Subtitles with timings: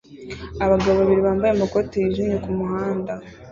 [0.65, 3.13] Abagabo babiri bambaye amakoti yijimye kumuhanda